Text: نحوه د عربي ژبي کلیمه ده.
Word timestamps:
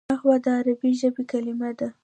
نحوه 0.09 0.35
د 0.43 0.45
عربي 0.57 0.91
ژبي 0.99 1.23
کلیمه 1.31 1.69
ده. 1.79 1.89